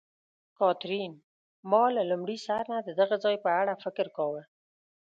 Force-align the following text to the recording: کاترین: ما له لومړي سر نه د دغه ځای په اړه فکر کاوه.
کاترین: 0.59 1.13
ما 1.71 1.83
له 1.95 2.03
لومړي 2.09 2.37
سر 2.45 2.63
نه 2.73 2.77
د 2.87 2.89
دغه 2.99 3.15
ځای 3.23 3.35
په 3.43 3.49
اړه 3.61 3.73
فکر 3.83 4.07
کاوه. 4.15 4.43